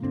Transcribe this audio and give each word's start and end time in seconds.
Hi, 0.00 0.06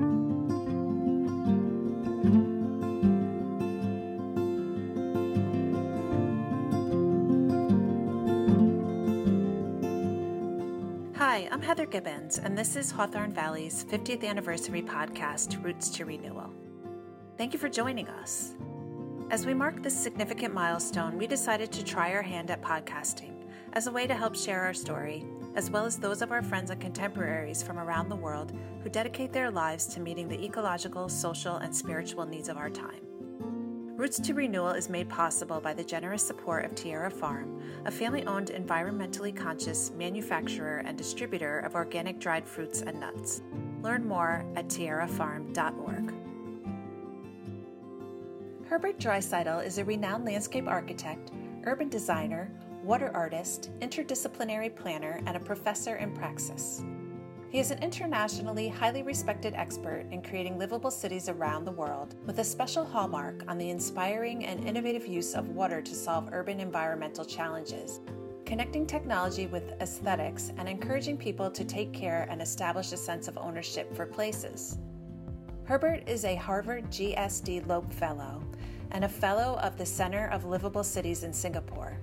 I'm 11.51 11.61
Heather 11.61 11.85
Gibbons, 11.85 12.37
and 12.37 12.57
this 12.57 12.75
is 12.75 12.91
Hawthorne 12.91 13.31
Valley's 13.31 13.85
50th 13.85 14.25
anniversary 14.25 14.81
podcast, 14.81 15.63
Roots 15.63 15.89
to 15.91 16.03
Renewal. 16.03 16.51
Thank 17.37 17.53
you 17.53 17.59
for 17.59 17.69
joining 17.69 18.09
us. 18.09 18.55
As 19.31 19.45
we 19.45 19.53
mark 19.53 19.81
this 19.81 19.97
significant 19.97 20.53
milestone, 20.53 21.17
we 21.17 21.27
decided 21.27 21.71
to 21.71 21.85
try 21.85 22.13
our 22.13 22.21
hand 22.21 22.51
at 22.51 22.61
podcasting 22.61 23.45
as 23.71 23.87
a 23.87 23.91
way 23.91 24.05
to 24.05 24.15
help 24.15 24.35
share 24.35 24.63
our 24.63 24.73
story, 24.73 25.25
as 25.57 25.71
well 25.71 25.85
as 25.87 25.97
those 25.97 26.21
of 26.21 26.31
our 26.31 26.43
friends 26.43 26.69
and 26.69 26.79
contemporaries 26.79 27.63
from 27.63 27.79
around 27.79 28.07
the 28.07 28.15
world 28.15 28.53
who 28.83 28.89
dedicate 28.89 29.33
their 29.33 29.49
lives 29.49 29.87
to 29.87 29.99
meeting 29.99 30.27
the 30.27 30.39
ecological, 30.41 31.09
social, 31.09 31.57
and 31.57 31.75
spiritual 31.75 32.27
needs 32.27 32.47
of 32.47 32.57
our 32.57 32.69
time. 32.69 33.01
Roots 33.97 34.19
to 34.19 34.35
Renewal 34.35 34.69
is 34.69 34.87
made 34.87 35.09
possible 35.09 35.59
by 35.59 35.73
the 35.73 35.83
generous 35.83 36.21
support 36.21 36.63
of 36.63 36.75
Tierra 36.75 37.09
Farm, 37.09 37.59
a 37.85 37.91
family 37.91 38.23
owned, 38.27 38.51
environmentally 38.51 39.35
conscious 39.35 39.89
manufacturer 39.97 40.83
and 40.85 40.95
distributor 40.95 41.61
of 41.61 41.73
organic 41.73 42.19
dried 42.19 42.47
fruits 42.47 42.81
and 42.81 42.99
nuts. 42.99 43.41
Learn 43.81 44.07
more 44.07 44.45
at 44.55 44.67
tierrafarm.org. 44.67 46.13
Herbert 48.69 48.99
Dreiseitl 48.99 49.65
is 49.65 49.79
a 49.79 49.85
renowned 49.85 50.25
landscape 50.25 50.67
architect, 50.67 51.31
urban 51.63 51.89
designer, 51.89 52.51
water 52.87 53.11
artist, 53.13 53.69
interdisciplinary 53.81 54.73
planner, 54.73 55.19
and 55.25 55.35
a 55.35 55.39
professor 55.41 55.97
in 55.97 56.13
praxis. 56.13 56.85
He 57.49 57.59
is 57.59 57.69
an 57.69 57.83
internationally 57.83 58.69
highly 58.69 59.03
respected 59.03 59.53
expert 59.55 60.05
in 60.09 60.21
creating 60.21 60.57
livable 60.57 60.89
cities 60.89 61.27
around 61.27 61.65
the 61.65 61.71
world, 61.73 62.15
with 62.25 62.39
a 62.39 62.43
special 62.45 62.85
hallmark 62.85 63.43
on 63.49 63.57
the 63.57 63.69
inspiring 63.69 64.45
and 64.45 64.65
innovative 64.65 65.05
use 65.05 65.35
of 65.35 65.49
water 65.49 65.81
to 65.81 65.93
solve 65.93 66.29
urban 66.31 66.61
environmental 66.61 67.25
challenges, 67.25 67.99
connecting 68.45 68.85
technology 68.85 69.47
with 69.47 69.73
aesthetics 69.81 70.53
and 70.57 70.69
encouraging 70.69 71.17
people 71.17 71.51
to 71.51 71.65
take 71.65 71.91
care 71.91 72.25
and 72.29 72.41
establish 72.41 72.93
a 72.93 72.97
sense 72.97 73.27
of 73.27 73.37
ownership 73.37 73.93
for 73.93 74.05
places. 74.05 74.77
Herbert 75.65 76.07
is 76.07 76.23
a 76.23 76.35
Harvard 76.35 76.85
GSD 76.85 77.67
Loeb 77.67 77.91
Fellow 77.91 78.41
and 78.91 79.03
a 79.03 79.09
Fellow 79.09 79.59
of 79.61 79.77
the 79.77 79.85
Center 79.85 80.27
of 80.29 80.45
Livable 80.45 80.85
Cities 80.85 81.23
in 81.23 81.33
Singapore. 81.33 81.99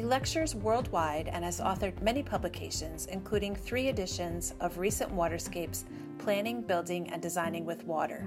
He 0.00 0.06
lectures 0.06 0.54
worldwide 0.54 1.28
and 1.28 1.44
has 1.44 1.60
authored 1.60 2.00
many 2.00 2.22
publications, 2.22 3.04
including 3.04 3.54
three 3.54 3.88
editions 3.88 4.54
of 4.58 4.78
recent 4.78 5.14
Waterscapes 5.14 5.84
Planning, 6.16 6.62
Building, 6.62 7.10
and 7.10 7.20
Designing 7.20 7.66
with 7.66 7.84
Water. 7.84 8.26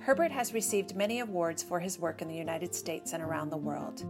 Herbert 0.00 0.32
has 0.32 0.52
received 0.52 0.96
many 0.96 1.20
awards 1.20 1.62
for 1.62 1.78
his 1.78 2.00
work 2.00 2.20
in 2.20 2.26
the 2.26 2.34
United 2.34 2.74
States 2.74 3.12
and 3.12 3.22
around 3.22 3.50
the 3.50 3.56
world. 3.56 4.04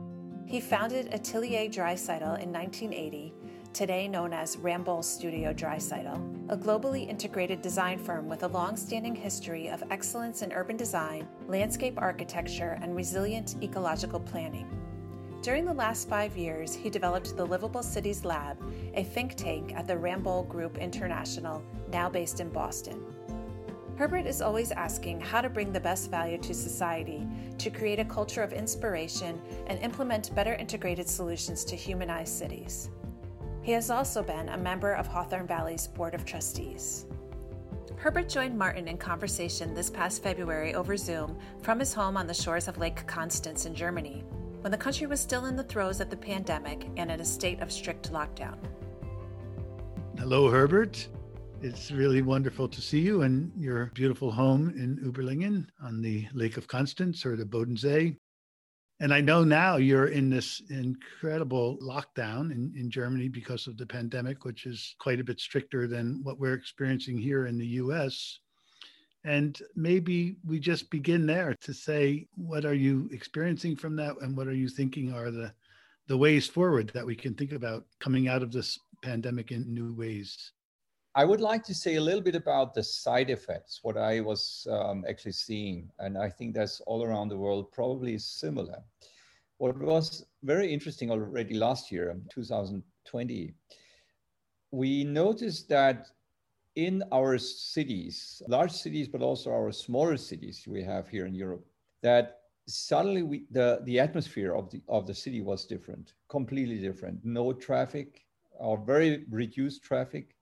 He 0.47 0.63
founded 0.63 1.13
Atelier 1.13 1.69
Dreiseitl 1.69 2.41
in 2.41 2.51
1980, 2.51 3.35
today 3.75 4.09
known 4.09 4.33
as 4.33 4.57
Ramboll 4.57 5.05
Studio 5.05 5.53
Dreiseitl, 5.53 6.49
a 6.49 6.57
globally 6.57 7.07
integrated 7.07 7.61
design 7.61 7.99
firm 7.99 8.31
with 8.31 8.45
a 8.45 8.49
long 8.49 8.79
standing 8.79 9.15
history 9.15 9.69
of 9.69 9.85
excellence 9.91 10.41
in 10.41 10.55
urban 10.55 10.79
design, 10.79 11.29
landscape 11.49 11.99
architecture, 11.99 12.79
and 12.81 12.97
resilient 12.97 13.57
ecological 13.63 14.21
planning. 14.21 14.84
During 15.45 15.67
the 15.67 15.75
last 15.75 16.09
five 16.09 16.39
years, 16.39 16.75
he 16.75 16.89
developed 16.89 17.37
the 17.37 17.45
Livable 17.45 17.83
Cities 17.83 18.25
Lab, 18.25 18.57
a 18.95 19.05
think 19.05 19.35
tank 19.35 19.75
at 19.77 19.87
the 19.87 19.93
Ramboll 19.93 20.49
Group 20.49 20.79
International, 20.79 21.63
now 21.93 22.09
based 22.09 22.41
in 22.41 22.49
Boston. 22.49 23.05
Herbert 23.97 24.27
is 24.27 24.41
always 24.41 24.73
asking 24.73 25.21
how 25.21 25.43
to 25.43 25.51
bring 25.51 25.71
the 25.71 25.79
best 25.79 26.11
value 26.11 26.39
to 26.39 26.55
society 26.55 27.29
to 27.59 27.69
create 27.69 27.99
a 27.99 28.07
culture 28.07 28.43
of 28.43 28.55
inspiration 28.55 29.39
and 29.67 29.79
implement 29.81 30.35
better 30.35 30.55
integrated 30.55 31.07
solutions 31.07 31.63
to 31.67 31.77
humanize 31.77 32.33
cities. 32.33 32.89
He 33.61 33.73
has 33.73 33.91
also 33.91 34.23
been 34.23 34.49
a 34.49 34.57
member 34.57 34.95
of 34.95 35.07
Hawthorne 35.07 35.47
Valley's 35.47 35.89
Board 35.89 36.15
of 36.15 36.25
Trustees. 36.25 37.05
Herbert 37.97 38.31
joined 38.31 38.57
Martin 38.57 38.89
in 38.89 38.97
conversation 38.97 39.75
this 39.75 39.91
past 39.91 40.23
February 40.23 40.75
over 40.75 40.97
Zoom 40.97 41.37
from 41.61 41.81
his 41.81 41.93
home 41.93 42.17
on 42.17 42.27
the 42.27 42.33
shores 42.33 42.67
of 42.67 42.79
Lake 42.79 43.07
Constance 43.07 43.67
in 43.67 43.75
Germany 43.75 44.25
when 44.65 44.71
the 44.71 44.79
country 44.79 45.07
was 45.07 45.21
still 45.21 45.45
in 45.45 45.57
the 45.57 45.63
throes 45.63 46.01
of 46.01 46.09
the 46.09 46.17
pandemic 46.17 46.87
and 46.97 47.11
in 47.11 47.21
a 47.21 47.25
state 47.25 47.61
of 47.61 47.71
strict 47.71 48.11
lockdown. 48.11 48.57
Hello, 50.17 50.49
Herbert. 50.49 51.07
It's 51.61 51.91
really 51.91 52.23
wonderful 52.23 52.67
to 52.69 52.81
see 52.81 53.01
you 53.01 53.21
in 53.23 53.53
your 53.59 53.91
beautiful 53.93 54.31
home 54.31 54.71
in 54.71 54.97
Überlingen 55.05 55.67
on 55.83 56.01
the 56.01 56.27
Lake 56.33 56.57
of 56.57 56.67
Constance 56.67 57.27
or 57.27 57.37
the 57.37 57.45
Bodensee. 57.45 58.17
And 59.01 59.13
I 59.13 59.21
know 59.21 59.45
now 59.45 59.77
you're 59.77 60.07
in 60.07 60.31
this 60.31 60.63
incredible 60.71 61.77
lockdown 61.83 62.51
in, 62.51 62.73
in 62.75 62.91
Germany 62.91 63.29
because 63.29 63.67
of 63.67 63.77
the 63.77 63.85
pandemic, 63.85 64.47
which 64.47 64.65
is 64.65 64.97
quite 64.99 65.21
a 65.21 65.25
bit 65.25 65.41
stricter 65.41 65.87
than 65.87 66.21
what 66.23 66.41
we're 66.41 66.55
experiencing 66.55 67.19
here 67.19 67.49
in 67.49 67.59
the 67.59 67.67
US. 67.67 68.39
And 69.25 69.59
maybe 69.75 70.37
we 70.47 70.61
just 70.61 70.91
begin 70.91 71.27
there 71.27 71.55
to 71.63 71.73
say, 71.73 72.27
what 72.37 72.67
are 72.67 72.75
you 72.75 73.09
experiencing 73.11 73.75
from 73.75 73.97
that? 73.97 74.17
And 74.21 74.37
what 74.37 74.49
are 74.49 74.55
you 74.55 74.69
thinking 74.69 75.15
are 75.15 75.31
the, 75.31 75.53
the 76.09 76.17
ways 76.17 76.47
forward 76.47 76.91
that 76.95 77.07
we 77.07 77.17
can 77.17 77.35
think 77.35 77.53
about 77.53 77.87
coming 78.01 78.29
out 78.29 78.43
of 78.43 78.53
this 78.53 78.79
pandemic 79.03 79.51
in 79.51 79.73
new 79.73 79.95
ways? 79.95 80.53
I 81.17 81.25
would 81.25 81.41
like 81.41 81.63
to 81.65 81.75
say 81.75 81.95
a 81.95 82.01
little 82.01 82.21
bit 82.21 82.35
about 82.35 82.75
the 82.75 82.83
side 82.83 83.31
effects, 83.31 83.81
what 83.83 83.97
I 83.97 84.21
was 84.21 84.67
um, 84.69 85.05
actually 85.09 85.33
seeing. 85.33 85.89
And 86.01 86.19
I 86.19 86.29
think 86.29 86.55
that's 86.55 86.81
all 86.81 87.05
around 87.05 87.29
the 87.29 87.39
world 87.39 87.73
probably 87.73 88.19
similar. 88.19 88.83
What 89.59 89.79
was 89.79 90.27
very 90.43 90.73
interesting 90.73 91.11
already 91.11 91.55
last 91.55 91.93
year, 91.93 92.15
2020, 92.31 93.55
we 94.73 95.05
noticed 95.05 95.69
that 95.69 96.09
in 96.77 97.03
our 97.13 97.39
cities, 97.39 98.43
large 98.49 98.73
cities, 98.73 99.09
but 99.09 99.23
also 99.23 99.51
our 99.51 99.73
smaller 99.73 100.17
cities 100.17 100.65
we 100.67 100.83
have 100.83 101.09
here 101.09 101.27
in 101.27 101.35
Europe, 101.35 101.65
that 102.03 102.41
suddenly 102.67 103.23
we, 103.23 103.45
the, 103.51 103.81
the 103.85 104.01
atmosphere 104.01 104.55
of 104.55 104.71
the, 104.71 104.83
of 104.89 105.07
the 105.07 105.15
city 105.15 105.41
was 105.41 105.67
different, 105.67 106.15
completely 106.29 106.79
different. 106.79 107.25
No 107.25 107.53
traffic 107.53 108.25
or 108.59 108.79
very 108.79 109.25
reduced 109.31 109.83
traffic. 109.83 110.37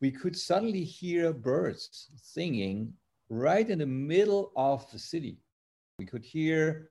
We 0.00 0.10
could 0.10 0.36
suddenly 0.36 0.84
hear 0.84 1.32
birds 1.32 2.08
singing 2.20 2.92
right 3.28 3.68
in 3.68 3.78
the 3.78 3.86
middle 3.86 4.52
of 4.56 4.90
the 4.90 4.98
city. 4.98 5.38
We 5.98 6.06
could 6.06 6.24
hear 6.24 6.90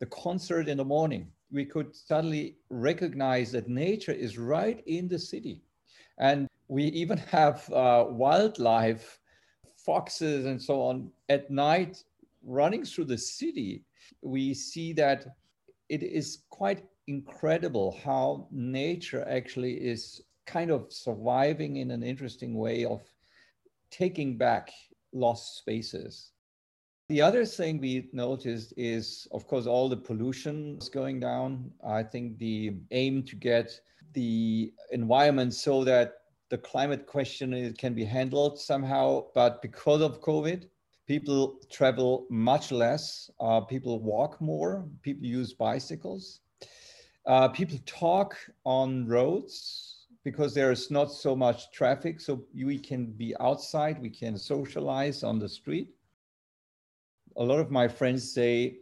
the 0.00 0.06
concert 0.06 0.68
in 0.68 0.78
the 0.78 0.84
morning. 0.84 1.28
We 1.50 1.64
could 1.64 1.94
suddenly 1.94 2.56
recognize 2.70 3.52
that 3.52 3.68
nature 3.68 4.12
is 4.12 4.38
right 4.38 4.82
in 4.86 5.08
the 5.08 5.18
city. 5.18 5.62
And 6.18 6.48
we 6.68 6.84
even 6.84 7.18
have 7.18 7.70
uh, 7.72 8.06
wildlife, 8.08 9.18
foxes, 9.76 10.46
and 10.46 10.60
so 10.60 10.80
on 10.80 11.10
at 11.28 11.50
night 11.50 12.02
running 12.42 12.84
through 12.84 13.04
the 13.06 13.18
city. 13.18 13.84
We 14.22 14.54
see 14.54 14.92
that 14.94 15.26
it 15.88 16.02
is 16.02 16.44
quite 16.50 16.84
incredible 17.06 17.98
how 18.02 18.48
nature 18.50 19.26
actually 19.28 19.74
is 19.74 20.22
kind 20.46 20.70
of 20.70 20.92
surviving 20.92 21.76
in 21.76 21.90
an 21.90 22.02
interesting 22.02 22.54
way 22.54 22.84
of 22.84 23.02
taking 23.90 24.36
back 24.36 24.70
lost 25.12 25.58
spaces. 25.58 26.30
The 27.08 27.20
other 27.20 27.44
thing 27.44 27.80
we 27.80 28.08
noticed 28.12 28.72
is, 28.76 29.28
of 29.30 29.46
course, 29.46 29.66
all 29.66 29.90
the 29.90 29.96
pollution 29.96 30.78
is 30.80 30.88
going 30.88 31.20
down. 31.20 31.70
I 31.86 32.02
think 32.02 32.38
the 32.38 32.76
aim 32.90 33.22
to 33.24 33.36
get 33.36 33.78
the 34.14 34.72
environment 34.90 35.52
so 35.52 35.84
that 35.84 36.14
the 36.54 36.58
climate 36.58 37.04
question 37.04 37.74
can 37.76 37.94
be 37.94 38.04
handled 38.04 38.60
somehow. 38.60 39.24
But 39.34 39.60
because 39.60 40.00
of 40.00 40.20
COVID, 40.20 40.68
people 41.04 41.58
travel 41.68 42.28
much 42.30 42.70
less. 42.70 43.28
Uh, 43.40 43.62
people 43.62 43.98
walk 43.98 44.40
more. 44.40 44.86
People 45.02 45.26
use 45.26 45.52
bicycles. 45.52 46.42
Uh, 47.26 47.48
people 47.48 47.76
talk 47.86 48.36
on 48.64 49.04
roads 49.08 50.06
because 50.22 50.54
there 50.54 50.70
is 50.70 50.92
not 50.92 51.10
so 51.10 51.34
much 51.34 51.72
traffic. 51.72 52.20
So 52.20 52.44
we 52.54 52.78
can 52.78 53.06
be 53.06 53.34
outside, 53.40 54.00
we 54.00 54.10
can 54.10 54.38
socialize 54.38 55.24
on 55.24 55.40
the 55.40 55.48
street. 55.48 55.88
A 57.36 57.42
lot 57.42 57.58
of 57.58 57.72
my 57.72 57.88
friends 57.88 58.32
say 58.32 58.76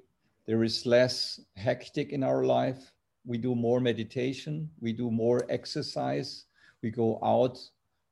there 0.47 0.63
is 0.63 0.85
less 0.85 1.41
hectic 1.57 2.13
in 2.13 2.23
our 2.23 2.45
life. 2.45 2.93
We 3.25 3.39
do 3.39 3.55
more 3.55 3.81
meditation, 3.81 4.69
we 4.79 4.93
do 4.93 5.11
more 5.11 5.47
exercise, 5.49 6.45
we 6.83 6.91
go 6.91 7.19
out 7.23 7.59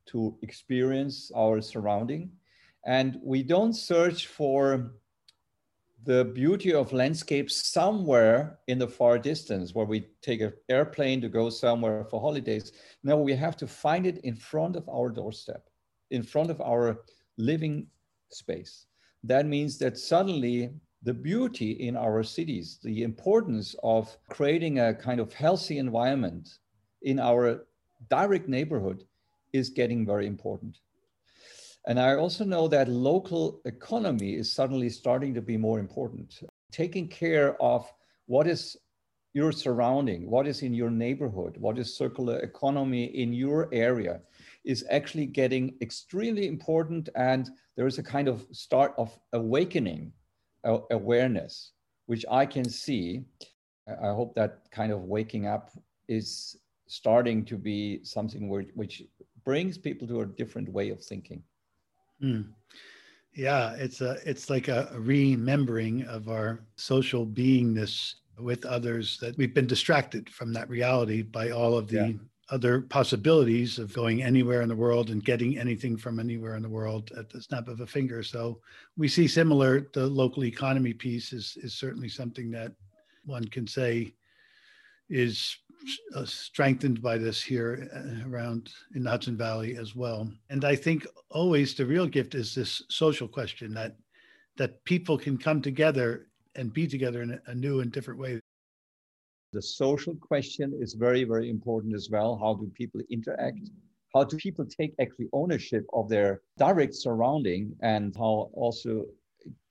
to 0.06 0.36
experience 0.42 1.30
our 1.36 1.60
surrounding. 1.60 2.30
And 2.86 3.18
we 3.22 3.42
don't 3.42 3.74
search 3.74 4.26
for 4.26 4.92
the 6.04 6.24
beauty 6.24 6.72
of 6.72 6.92
landscapes 6.92 7.70
somewhere 7.70 8.58
in 8.68 8.78
the 8.78 8.88
far 8.88 9.18
distance 9.18 9.74
where 9.74 9.84
we 9.84 10.08
take 10.22 10.40
an 10.40 10.52
airplane 10.70 11.20
to 11.20 11.28
go 11.28 11.50
somewhere 11.50 12.06
for 12.06 12.20
holidays. 12.20 12.72
No, 13.04 13.18
we 13.18 13.34
have 13.34 13.56
to 13.58 13.66
find 13.66 14.06
it 14.06 14.18
in 14.24 14.34
front 14.34 14.76
of 14.76 14.88
our 14.88 15.10
doorstep, 15.10 15.68
in 16.10 16.22
front 16.22 16.50
of 16.50 16.60
our 16.62 17.02
living 17.36 17.86
space. 18.30 18.86
That 19.24 19.44
means 19.46 19.76
that 19.78 19.98
suddenly 19.98 20.70
the 21.02 21.12
beauty 21.12 21.72
in 21.72 21.96
our 21.96 22.22
cities, 22.22 22.78
the 22.82 23.02
importance 23.02 23.74
of 23.82 24.16
creating 24.30 24.80
a 24.80 24.94
kind 24.94 25.20
of 25.20 25.34
healthy 25.34 25.78
environment 25.78 26.48
in 27.02 27.18
our 27.18 27.66
direct 28.08 28.48
neighborhood 28.48 29.04
is 29.52 29.70
getting 29.70 30.06
very 30.06 30.26
important. 30.26 30.78
And 31.86 31.98
I 31.98 32.14
also 32.16 32.44
know 32.44 32.68
that 32.68 32.88
local 32.88 33.60
economy 33.64 34.34
is 34.34 34.52
suddenly 34.52 34.90
starting 34.90 35.34
to 35.34 35.42
be 35.42 35.56
more 35.56 35.78
important. 35.78 36.40
Taking 36.70 37.08
care 37.08 37.60
of 37.60 37.90
what 38.26 38.46
is 38.46 38.76
your 39.32 39.52
surrounding, 39.52 40.28
what 40.28 40.46
is 40.46 40.62
in 40.62 40.74
your 40.74 40.90
neighborhood, 40.90 41.56
what 41.56 41.78
is 41.78 41.96
circular 41.96 42.38
economy 42.40 43.04
in 43.04 43.32
your 43.32 43.68
area 43.72 44.20
is 44.64 44.84
actually 44.90 45.26
getting 45.26 45.74
extremely 45.80 46.46
important. 46.46 47.08
And 47.14 47.48
there 47.76 47.86
is 47.86 47.98
a 47.98 48.02
kind 48.02 48.28
of 48.28 48.46
start 48.52 48.92
of 48.98 49.16
awakening 49.32 50.12
uh, 50.64 50.78
awareness, 50.90 51.72
which 52.06 52.24
I 52.30 52.44
can 52.44 52.68
see. 52.68 53.24
I 53.88 54.08
hope 54.08 54.34
that 54.34 54.70
kind 54.70 54.92
of 54.92 55.04
waking 55.04 55.46
up 55.46 55.70
is 56.08 56.56
starting 56.90 57.44
to 57.44 57.56
be 57.56 58.02
something 58.02 58.48
which, 58.48 58.68
which 58.74 59.02
brings 59.44 59.78
people 59.78 60.08
to 60.08 60.22
a 60.22 60.26
different 60.26 60.68
way 60.68 60.90
of 60.90 61.00
thinking. 61.02 61.42
Mm. 62.22 62.48
Yeah, 63.34 63.74
it's 63.74 64.00
a 64.00 64.18
it's 64.26 64.50
like 64.50 64.66
a 64.66 64.90
remembering 64.98 66.02
of 66.02 66.28
our 66.28 66.64
social 66.74 67.24
beingness 67.24 68.14
with 68.38 68.64
others 68.64 69.18
that 69.18 69.36
we've 69.38 69.54
been 69.54 69.68
distracted 69.68 70.28
from 70.28 70.52
that 70.52 70.68
reality 70.68 71.22
by 71.22 71.50
all 71.50 71.76
of 71.78 71.86
the 71.86 71.96
yeah. 71.96 72.12
other 72.50 72.80
possibilities 72.80 73.78
of 73.78 73.92
going 73.92 74.24
anywhere 74.24 74.62
in 74.62 74.68
the 74.68 74.74
world 74.74 75.10
and 75.10 75.24
getting 75.24 75.58
anything 75.58 75.96
from 75.96 76.18
anywhere 76.18 76.56
in 76.56 76.62
the 76.62 76.68
world 76.68 77.12
at 77.16 77.30
the 77.30 77.40
snap 77.40 77.68
of 77.68 77.80
a 77.80 77.86
finger. 77.86 78.24
So 78.24 78.60
we 78.96 79.06
see 79.06 79.28
similar 79.28 79.88
the 79.92 80.08
local 80.08 80.44
economy 80.44 80.92
piece 80.92 81.32
is 81.32 81.56
is 81.62 81.74
certainly 81.74 82.08
something 82.08 82.50
that 82.50 82.72
one 83.24 83.44
can 83.44 83.68
say 83.68 84.12
is 85.08 85.56
uh, 86.14 86.24
strengthened 86.24 87.02
by 87.02 87.18
this 87.18 87.42
here 87.42 87.88
uh, 87.94 88.28
around 88.28 88.72
in 88.94 89.02
the 89.04 89.10
Hudson 89.10 89.36
Valley 89.36 89.76
as 89.76 89.94
well. 89.94 90.30
And 90.48 90.64
I 90.64 90.76
think 90.76 91.06
always 91.30 91.74
the 91.74 91.86
real 91.86 92.06
gift 92.06 92.34
is 92.34 92.54
this 92.54 92.82
social 92.88 93.28
question 93.28 93.72
that 93.74 93.96
that 94.56 94.82
people 94.84 95.16
can 95.16 95.38
come 95.38 95.62
together 95.62 96.26
and 96.54 96.72
be 96.72 96.86
together 96.86 97.22
in 97.22 97.40
a 97.46 97.54
new 97.54 97.80
and 97.80 97.92
different 97.92 98.20
way. 98.20 98.40
The 99.52 99.62
social 99.62 100.14
question 100.16 100.76
is 100.80 100.94
very, 100.94 101.24
very 101.24 101.48
important 101.48 101.94
as 101.94 102.08
well. 102.10 102.38
How 102.38 102.54
do 102.54 102.70
people 102.74 103.00
interact? 103.10 103.70
How 104.14 104.24
do 104.24 104.36
people 104.36 104.66
take 104.66 104.94
actually 105.00 105.28
ownership 105.32 105.86
of 105.92 106.08
their 106.08 106.42
direct 106.58 106.94
surrounding 106.94 107.74
and 107.80 108.14
how 108.16 108.50
also 108.52 109.06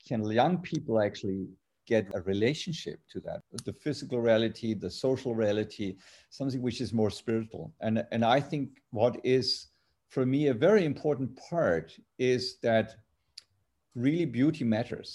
can 0.08 0.24
young 0.32 0.58
people 0.58 1.02
actually 1.02 1.46
get 1.94 2.06
a 2.14 2.22
relationship 2.34 3.00
to 3.12 3.20
that 3.28 3.42
the 3.66 3.74
physical 3.86 4.20
reality 4.30 4.70
the 4.74 4.94
social 5.06 5.34
reality 5.44 5.88
something 6.30 6.62
which 6.62 6.80
is 6.82 6.94
more 7.02 7.12
spiritual. 7.22 7.66
And 7.86 7.96
and 8.14 8.24
i 8.38 8.40
think 8.50 8.66
what 9.02 9.16
is 9.24 9.48
for 10.14 10.26
me 10.34 10.42
a 10.48 10.62
very 10.68 10.84
important 10.86 11.30
part 11.50 11.88
is 12.18 12.42
that 12.68 12.88
really 13.96 14.26
beauty 14.40 14.64
matters. 14.64 15.12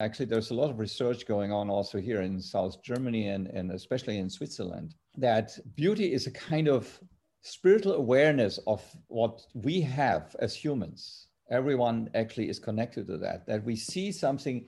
Actually 0.00 0.28
there's 0.30 0.50
a 0.50 0.58
lot 0.62 0.70
of 0.70 0.78
research 0.86 1.20
going 1.34 1.50
on 1.52 1.66
also 1.76 1.98
here 2.08 2.22
in 2.28 2.40
south 2.40 2.82
germany 2.82 3.28
and, 3.34 3.46
and 3.56 3.66
especially 3.70 4.16
in 4.18 4.28
switzerland 4.28 4.94
that 5.16 5.48
beauty 5.76 6.12
is 6.12 6.26
a 6.26 6.30
kind 6.30 6.68
of 6.68 7.00
spiritual 7.44 7.94
awareness 7.94 8.58
of 8.66 8.82
what 9.08 9.46
we 9.54 9.80
have 9.80 10.34
as 10.40 10.54
humans. 10.54 11.28
Everyone 11.50 12.08
actually 12.14 12.48
is 12.48 12.58
connected 12.58 13.06
to 13.06 13.18
that 13.18 13.46
that 13.46 13.62
we 13.64 13.76
see 13.76 14.10
something 14.10 14.64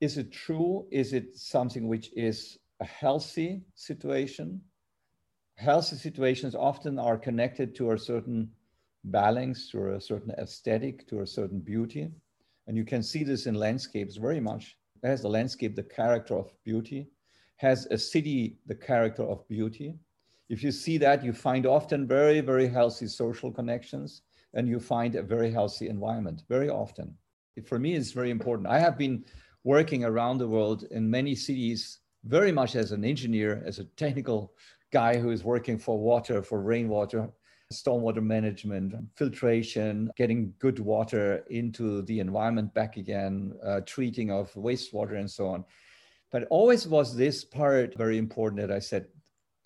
is 0.00 0.16
it 0.16 0.32
true? 0.32 0.86
Is 0.90 1.12
it 1.12 1.36
something 1.36 1.86
which 1.86 2.10
is 2.14 2.58
a 2.80 2.84
healthy 2.84 3.62
situation? 3.74 4.60
Healthy 5.56 5.96
situations 5.96 6.54
often 6.54 6.98
are 6.98 7.18
connected 7.18 7.74
to 7.76 7.90
a 7.92 7.98
certain 7.98 8.50
balance, 9.04 9.70
to 9.70 9.94
a 9.94 10.00
certain 10.00 10.30
aesthetic, 10.38 11.06
to 11.08 11.20
a 11.20 11.26
certain 11.26 11.60
beauty. 11.60 12.10
And 12.66 12.76
you 12.76 12.84
can 12.84 13.02
see 13.02 13.24
this 13.24 13.46
in 13.46 13.54
landscapes 13.54 14.16
very 14.16 14.40
much. 14.40 14.78
Has 15.02 15.22
the 15.22 15.28
landscape 15.28 15.76
the 15.76 15.82
character 15.82 16.34
of 16.34 16.52
beauty? 16.64 17.08
Has 17.56 17.86
a 17.86 17.98
city 17.98 18.58
the 18.66 18.74
character 18.74 19.22
of 19.22 19.46
beauty? 19.48 19.94
If 20.48 20.62
you 20.62 20.72
see 20.72 20.98
that, 20.98 21.22
you 21.22 21.32
find 21.32 21.66
often 21.66 22.06
very, 22.06 22.40
very 22.40 22.68
healthy 22.68 23.06
social 23.06 23.52
connections 23.52 24.22
and 24.54 24.66
you 24.66 24.80
find 24.80 25.14
a 25.14 25.22
very 25.22 25.50
healthy 25.50 25.88
environment 25.88 26.42
very 26.48 26.68
often. 26.68 27.14
For 27.66 27.78
me, 27.78 27.94
it's 27.94 28.12
very 28.12 28.30
important. 28.30 28.68
I 28.68 28.78
have 28.78 28.96
been 28.96 29.24
working 29.64 30.04
around 30.04 30.38
the 30.38 30.48
world 30.48 30.84
in 30.90 31.10
many 31.10 31.34
cities, 31.34 31.98
very 32.24 32.52
much 32.52 32.76
as 32.76 32.92
an 32.92 33.04
engineer, 33.04 33.62
as 33.66 33.78
a 33.78 33.84
technical 33.96 34.52
guy 34.92 35.18
who 35.18 35.30
is 35.30 35.44
working 35.44 35.78
for 35.78 35.98
water, 35.98 36.42
for 36.42 36.60
rainwater, 36.60 37.30
stormwater 37.72 38.22
management, 38.22 38.94
filtration, 39.16 40.10
getting 40.16 40.52
good 40.58 40.78
water 40.80 41.44
into 41.50 42.02
the 42.02 42.18
environment 42.18 42.72
back 42.74 42.96
again, 42.96 43.52
uh, 43.64 43.80
treating 43.86 44.30
of 44.30 44.52
wastewater, 44.54 45.18
and 45.18 45.30
so 45.30 45.46
on. 45.46 45.64
But 46.32 46.46
always 46.50 46.86
was 46.86 47.14
this 47.14 47.44
part 47.44 47.96
very 47.96 48.18
important 48.18 48.60
that 48.60 48.72
I 48.72 48.80
said 48.80 49.06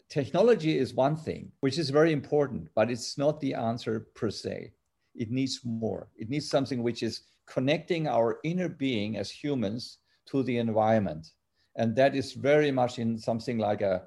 technology 0.08 0.79
is 0.79 0.94
one 0.94 1.17
thing, 1.17 1.50
which 1.61 1.79
is 1.79 1.90
very 1.90 2.12
important, 2.12 2.69
but 2.75 2.90
it's 2.90 3.17
not 3.17 3.40
the 3.40 3.55
answer 3.55 4.06
per 4.14 4.31
se. 4.31 4.73
It 5.14 5.31
needs 5.31 5.61
more. 5.64 6.08
It 6.17 6.29
needs 6.29 6.49
something 6.49 6.82
which 6.82 7.02
is 7.02 7.23
connecting 7.46 8.06
our 8.08 8.38
inner 8.44 8.69
being 8.69 9.17
as 9.17 9.31
humans 9.31 9.99
to 10.26 10.43
the 10.43 10.58
environment. 10.58 11.32
And 11.76 11.94
that 11.96 12.14
is 12.14 12.32
very 12.32 12.70
much 12.70 12.99
in 12.99 13.19
something 13.19 13.58
like 13.58 13.81
a, 13.81 14.02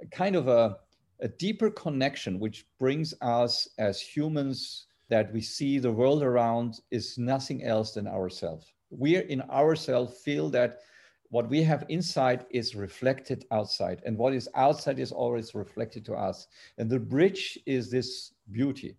a 0.00 0.06
kind 0.06 0.36
of 0.36 0.48
a, 0.48 0.76
a 1.20 1.28
deeper 1.28 1.70
connection, 1.70 2.40
which 2.40 2.66
brings 2.78 3.14
us 3.20 3.68
as 3.78 4.00
humans 4.00 4.86
that 5.08 5.32
we 5.32 5.40
see 5.40 5.78
the 5.78 5.92
world 5.92 6.22
around 6.22 6.80
is 6.90 7.18
nothing 7.18 7.64
else 7.64 7.92
than 7.92 8.08
ourselves. 8.08 8.72
We 8.90 9.16
in 9.16 9.42
ourselves 9.42 10.18
feel 10.22 10.48
that 10.50 10.80
what 11.28 11.48
we 11.48 11.62
have 11.62 11.84
inside 11.88 12.44
is 12.50 12.74
reflected 12.74 13.46
outside, 13.50 14.02
and 14.04 14.18
what 14.18 14.34
is 14.34 14.48
outside 14.54 14.98
is 14.98 15.12
always 15.12 15.54
reflected 15.54 16.04
to 16.06 16.14
us. 16.14 16.46
And 16.76 16.90
the 16.90 16.98
bridge 16.98 17.58
is 17.64 17.90
this 17.90 18.32
beauty. 18.50 18.96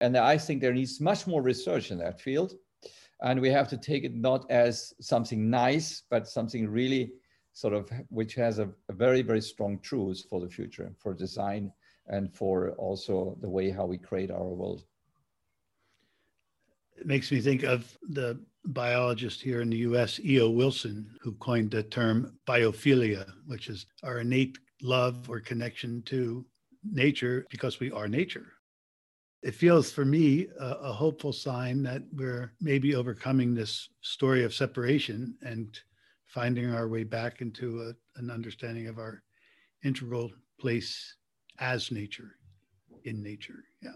And 0.00 0.16
I 0.16 0.38
think 0.38 0.60
there 0.60 0.72
needs 0.72 1.00
much 1.00 1.26
more 1.26 1.42
research 1.42 1.90
in 1.90 1.98
that 1.98 2.20
field 2.20 2.54
and 3.22 3.40
we 3.40 3.50
have 3.50 3.68
to 3.68 3.76
take 3.76 4.04
it 4.04 4.14
not 4.14 4.50
as 4.50 4.92
something 5.00 5.48
nice 5.48 6.02
but 6.10 6.28
something 6.28 6.68
really 6.68 7.12
sort 7.52 7.74
of 7.74 7.90
which 8.08 8.34
has 8.34 8.58
a, 8.58 8.68
a, 8.88 8.92
very 8.92 9.22
very 9.22 9.40
strong 9.40 9.78
truth 9.80 10.24
for 10.28 10.40
the 10.40 10.48
future 10.48 10.92
for 10.98 11.14
design 11.14 11.72
and 12.08 12.34
for 12.34 12.72
also 12.72 13.36
the 13.40 13.48
way 13.48 13.70
how 13.70 13.86
we 13.86 13.96
create 13.96 14.30
our 14.30 14.48
world 14.48 14.84
it 16.96 17.06
makes 17.06 17.30
me 17.30 17.40
think 17.40 17.62
of 17.62 17.96
the 18.10 18.38
biologist 18.66 19.42
here 19.42 19.60
in 19.60 19.70
the 19.70 19.78
US 19.78 20.20
E.O. 20.24 20.48
Wilson 20.50 21.10
who 21.20 21.32
coined 21.34 21.70
the 21.70 21.82
term 21.82 22.36
biophilia 22.46 23.26
which 23.46 23.68
is 23.68 23.86
our 24.02 24.20
innate 24.20 24.58
love 24.82 25.28
or 25.28 25.40
connection 25.40 26.02
to 26.02 26.44
nature 26.84 27.46
because 27.50 27.78
we 27.80 27.90
are 27.92 28.08
nature 28.08 28.52
it 29.42 29.54
feels 29.54 29.90
for 29.90 30.04
me 30.04 30.46
a, 30.60 30.64
a, 30.64 30.92
hopeful 30.92 31.32
sign 31.32 31.82
that 31.82 32.02
we're 32.12 32.52
maybe 32.60 32.94
overcoming 32.94 33.54
this 33.54 33.88
story 34.00 34.44
of 34.44 34.54
separation 34.54 35.34
and 35.42 35.80
finding 36.26 36.72
our 36.72 36.88
way 36.88 37.02
back 37.02 37.40
into 37.40 37.82
a, 37.82 38.20
an 38.20 38.30
understanding 38.30 38.86
of 38.86 38.98
our 38.98 39.22
integral 39.84 40.30
place 40.60 41.16
as 41.58 41.90
nature 41.90 42.36
in 43.04 43.22
nature 43.22 43.64
yeah. 43.82 43.90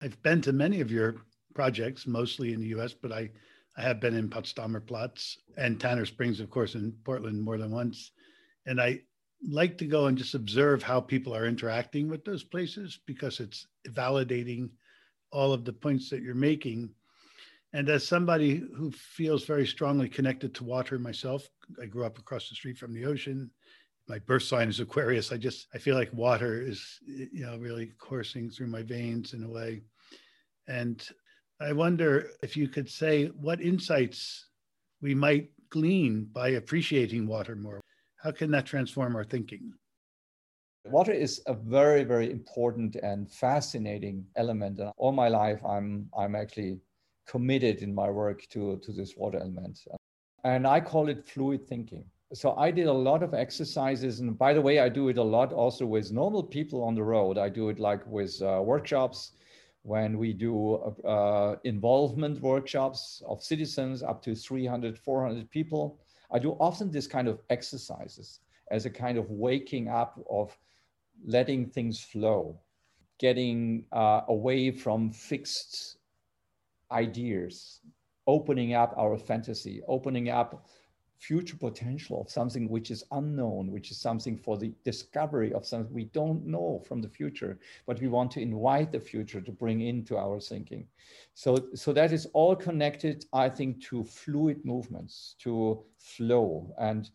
I've 0.00 0.20
been 0.22 0.40
to 0.42 0.52
many 0.52 0.80
of 0.80 0.92
your 0.92 1.16
projects 1.54 2.06
mostly 2.06 2.52
in 2.52 2.60
the 2.60 2.68
us 2.68 2.94
but 2.94 3.10
i 3.10 3.28
i 3.76 3.82
have 3.82 4.00
been 4.00 4.14
in 4.14 4.28
potsdamer 4.28 4.84
platz 4.86 5.36
and 5.56 5.80
tanner 5.80 6.06
springs 6.06 6.38
of 6.38 6.48
course 6.50 6.74
in 6.74 6.94
portland 7.04 7.42
more 7.42 7.58
than 7.58 7.72
once. 7.72 8.12
And 8.66 8.80
i 8.80 9.00
like 9.46 9.78
to 9.78 9.86
go 9.86 10.06
and 10.06 10.18
just 10.18 10.34
observe 10.34 10.82
how 10.82 11.00
people 11.00 11.34
are 11.34 11.46
interacting 11.46 12.08
with 12.08 12.24
those 12.24 12.44
places 12.44 13.00
because 13.06 13.40
it's 13.40 13.66
validating 13.88 14.70
all 15.30 15.52
of 15.52 15.64
the 15.64 15.72
points 15.72 16.10
that 16.10 16.22
you're 16.22 16.34
making. 16.34 16.90
And 17.72 17.88
as 17.88 18.06
somebody 18.06 18.62
who 18.76 18.90
feels 18.90 19.44
very 19.44 19.66
strongly 19.66 20.08
connected 20.08 20.54
to 20.54 20.64
water 20.64 20.98
myself, 20.98 21.46
I 21.80 21.86
grew 21.86 22.04
up 22.04 22.18
across 22.18 22.48
the 22.48 22.54
street 22.54 22.78
from 22.78 22.94
the 22.94 23.04
ocean. 23.04 23.50
My 24.08 24.18
birth 24.18 24.44
sign 24.44 24.68
is 24.68 24.80
Aquarius. 24.80 25.32
I 25.32 25.36
just 25.36 25.68
I 25.74 25.78
feel 25.78 25.94
like 25.94 26.10
water 26.14 26.62
is 26.62 26.98
you 27.06 27.44
know 27.44 27.58
really 27.58 27.92
coursing 27.98 28.48
through 28.48 28.68
my 28.68 28.82
veins 28.82 29.34
in 29.34 29.44
a 29.44 29.48
way. 29.48 29.82
And 30.66 31.06
I 31.60 31.72
wonder 31.72 32.30
if 32.42 32.56
you 32.56 32.68
could 32.68 32.88
say 32.88 33.26
what 33.26 33.60
insights 33.60 34.46
we 35.02 35.14
might 35.14 35.50
glean 35.70 36.24
by 36.32 36.50
appreciating 36.50 37.26
water 37.26 37.54
more. 37.54 37.80
How 38.18 38.32
can 38.32 38.50
that 38.50 38.66
transform 38.66 39.14
our 39.14 39.24
thinking? 39.24 39.72
Water 40.84 41.12
is 41.12 41.40
a 41.46 41.54
very, 41.54 42.02
very 42.02 42.30
important 42.30 42.96
and 42.96 43.30
fascinating 43.30 44.26
element. 44.36 44.80
And 44.80 44.90
all 44.96 45.12
my 45.12 45.28
life, 45.28 45.64
I'm, 45.64 46.08
I'm 46.16 46.34
actually 46.34 46.80
committed 47.28 47.82
in 47.82 47.94
my 47.94 48.10
work 48.10 48.42
to, 48.50 48.78
to 48.78 48.92
this 48.92 49.16
water 49.16 49.38
element. 49.38 49.78
And 50.44 50.66
I 50.66 50.80
call 50.80 51.08
it 51.08 51.28
fluid 51.28 51.68
thinking. 51.68 52.04
So 52.32 52.56
I 52.56 52.70
did 52.70 52.86
a 52.86 52.92
lot 52.92 53.22
of 53.22 53.34
exercises. 53.34 54.20
And 54.20 54.36
by 54.36 54.52
the 54.52 54.60
way, 54.60 54.80
I 54.80 54.88
do 54.88 55.08
it 55.08 55.18
a 55.18 55.22
lot 55.22 55.52
also 55.52 55.86
with 55.86 56.10
normal 56.10 56.42
people 56.42 56.82
on 56.82 56.94
the 56.94 57.04
road. 57.04 57.38
I 57.38 57.48
do 57.48 57.68
it 57.68 57.78
like 57.78 58.04
with 58.06 58.40
uh, 58.42 58.60
workshops 58.64 59.32
when 59.82 60.18
we 60.18 60.32
do 60.32 60.74
uh, 61.06 61.56
involvement 61.64 62.40
workshops 62.40 63.22
of 63.26 63.42
citizens 63.42 64.02
up 64.02 64.22
to 64.22 64.34
300, 64.34 64.98
400 64.98 65.50
people. 65.50 66.00
I 66.30 66.38
do 66.38 66.52
often 66.60 66.90
this 66.90 67.06
kind 67.06 67.28
of 67.28 67.40
exercises 67.50 68.40
as 68.70 68.84
a 68.84 68.90
kind 68.90 69.18
of 69.18 69.30
waking 69.30 69.88
up 69.88 70.20
of 70.30 70.56
letting 71.24 71.66
things 71.66 72.00
flow, 72.00 72.60
getting 73.18 73.84
uh, 73.92 74.22
away 74.28 74.70
from 74.70 75.10
fixed 75.10 75.98
ideas, 76.90 77.80
opening 78.26 78.74
up 78.74 78.94
our 78.96 79.16
fantasy, 79.16 79.82
opening 79.88 80.28
up 80.28 80.66
future 81.18 81.56
potential 81.56 82.20
of 82.20 82.30
something 82.30 82.68
which 82.68 82.90
is 82.90 83.04
unknown, 83.12 83.70
which 83.72 83.90
is 83.90 84.00
something 84.00 84.36
for 84.36 84.56
the 84.56 84.72
discovery 84.84 85.52
of 85.52 85.66
something 85.66 85.92
we 85.92 86.04
don't 86.04 86.46
know 86.46 86.82
from 86.86 87.02
the 87.02 87.08
future, 87.08 87.58
but 87.86 88.00
we 88.00 88.08
want 88.08 88.30
to 88.30 88.40
invite 88.40 88.92
the 88.92 89.00
future 89.00 89.40
to 89.40 89.52
bring 89.52 89.80
into 89.80 90.16
our 90.16 90.40
thinking. 90.40 90.86
So, 91.34 91.68
so 91.74 91.92
that 91.92 92.12
is 92.12 92.26
all 92.34 92.54
connected, 92.54 93.24
I 93.32 93.48
think, 93.48 93.82
to 93.84 94.04
fluid 94.04 94.64
movements, 94.64 95.34
to 95.40 95.82
flow. 95.98 96.72
And 96.78 97.10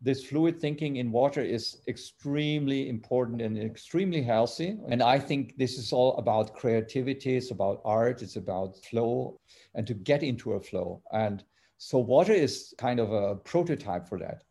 this 0.00 0.24
fluid 0.24 0.60
thinking 0.60 0.96
in 0.96 1.10
water 1.10 1.42
is 1.42 1.82
extremely 1.88 2.88
important 2.88 3.42
and 3.42 3.58
extremely 3.58 4.22
healthy. 4.22 4.76
And 4.88 5.02
I 5.02 5.18
think 5.18 5.56
this 5.56 5.76
is 5.76 5.92
all 5.92 6.16
about 6.18 6.54
creativity, 6.54 7.36
it's 7.36 7.50
about 7.50 7.80
art, 7.84 8.22
it's 8.22 8.36
about 8.36 8.76
flow, 8.84 9.40
and 9.74 9.86
to 9.88 9.94
get 9.94 10.22
into 10.22 10.52
a 10.52 10.60
flow. 10.60 11.02
And 11.12 11.42
so 11.78 11.98
water 11.98 12.32
is 12.32 12.74
kind 12.76 12.98
of 12.98 13.12
a 13.12 13.36
prototype 13.36 14.08
for 14.08 14.18
that. 14.18 14.42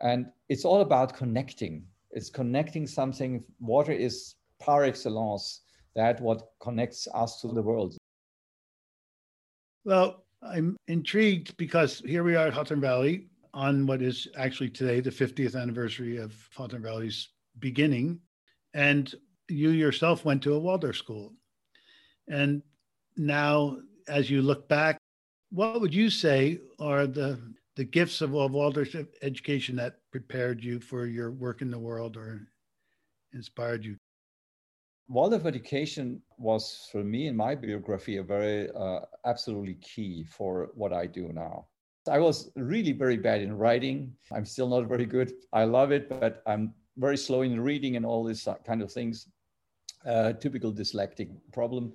And 0.00 0.26
it's 0.48 0.64
all 0.64 0.80
about 0.80 1.14
connecting. 1.14 1.84
It's 2.10 2.30
connecting 2.30 2.86
something. 2.86 3.44
Water 3.60 3.92
is 3.92 4.34
par 4.58 4.84
excellence 4.84 5.60
that 5.94 6.20
what 6.20 6.42
connects 6.60 7.06
us 7.14 7.40
to 7.42 7.48
the 7.48 7.62
world. 7.62 7.96
Well, 9.84 10.24
I'm 10.42 10.76
intrigued 10.88 11.56
because 11.56 11.98
here 12.00 12.24
we 12.24 12.36
are 12.36 12.48
at 12.48 12.54
Hawthorne 12.54 12.80
Valley 12.80 13.28
on 13.54 13.86
what 13.86 14.00
is 14.00 14.26
actually 14.36 14.70
today 14.70 15.00
the 15.00 15.10
50th 15.10 15.60
anniversary 15.60 16.16
of 16.16 16.34
Hawthorne 16.56 16.82
Valley's 16.82 17.28
beginning. 17.58 18.18
And 18.74 19.14
you 19.48 19.70
yourself 19.70 20.24
went 20.24 20.42
to 20.44 20.54
a 20.54 20.58
Waldorf 20.58 20.96
school. 20.96 21.34
And 22.28 22.62
now, 23.16 23.76
as 24.08 24.30
you 24.30 24.40
look 24.40 24.68
back, 24.68 24.98
what 25.52 25.80
would 25.80 25.94
you 25.94 26.08
say 26.10 26.58
are 26.80 27.06
the 27.06 27.38
the 27.76 27.84
gifts 27.84 28.20
of, 28.20 28.34
of 28.34 28.52
Waldorf 28.52 28.94
education 29.22 29.76
that 29.76 29.98
prepared 30.10 30.62
you 30.62 30.78
for 30.78 31.06
your 31.06 31.30
work 31.30 31.62
in 31.62 31.70
the 31.70 31.78
world 31.78 32.16
or 32.18 32.46
inspired 33.32 33.82
you? 33.82 33.96
Waldorf 35.08 35.46
education 35.46 36.20
was 36.36 36.88
for 36.92 37.02
me 37.02 37.28
in 37.28 37.36
my 37.36 37.54
biography 37.54 38.18
a 38.18 38.22
very 38.22 38.70
uh, 38.72 39.00
absolutely 39.24 39.74
key 39.76 40.24
for 40.24 40.70
what 40.74 40.92
I 40.92 41.06
do 41.06 41.30
now. 41.32 41.66
I 42.10 42.18
was 42.18 42.50
really 42.56 42.92
very 42.92 43.16
bad 43.16 43.40
in 43.40 43.56
writing. 43.56 44.12
I'm 44.34 44.44
still 44.44 44.68
not 44.68 44.86
very 44.86 45.06
good. 45.06 45.32
I 45.52 45.64
love 45.64 45.92
it, 45.92 46.08
but 46.08 46.42
I'm 46.46 46.74
very 46.98 47.16
slow 47.16 47.40
in 47.40 47.58
reading 47.58 47.96
and 47.96 48.04
all 48.04 48.22
these 48.22 48.46
kind 48.66 48.82
of 48.82 48.92
things. 48.92 49.28
Uh, 50.04 50.32
typical 50.34 50.72
dyslexic 50.72 51.30
problem. 51.52 51.92